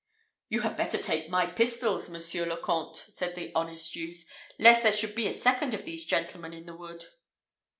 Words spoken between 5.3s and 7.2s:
second of these gentlemen in the wood."